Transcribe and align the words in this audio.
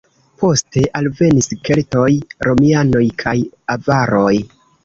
Poste 0.43 0.81
alvenis 0.99 1.51
keltoj, 1.69 2.07
romianoj 2.49 3.05
kaj 3.25 3.37
avaroj. 3.77 4.35